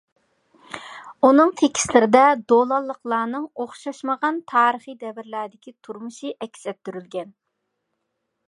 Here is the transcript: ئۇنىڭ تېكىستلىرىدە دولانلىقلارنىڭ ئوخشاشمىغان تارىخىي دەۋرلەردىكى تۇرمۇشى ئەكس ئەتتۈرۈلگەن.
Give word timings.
ئۇنىڭ 1.27 1.51
تېكىستلىرىدە 1.61 2.23
دولانلىقلارنىڭ 2.53 3.45
ئوخشاشمىغان 3.65 4.41
تارىخىي 4.55 4.99
دەۋرلەردىكى 5.05 5.77
تۇرمۇشى 5.89 6.37
ئەكس 6.47 6.67
ئەتتۈرۈلگەن. 6.73 7.31